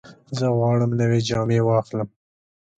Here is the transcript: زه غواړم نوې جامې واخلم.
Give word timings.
زه 0.37 0.45
غواړم 0.57 0.91
نوې 1.01 1.19
جامې 1.27 1.59
واخلم. 1.63 2.09